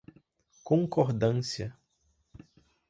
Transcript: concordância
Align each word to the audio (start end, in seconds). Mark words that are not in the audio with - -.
concordância 0.65 1.75